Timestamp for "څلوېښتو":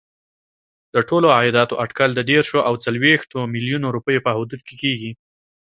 2.85-3.37